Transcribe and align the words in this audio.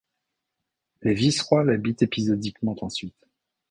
Les 1.03 1.13
vice-rois 1.13 1.63
l'habitent 1.63 2.01
épisodiquement 2.01 2.75
ensuite. 2.83 3.27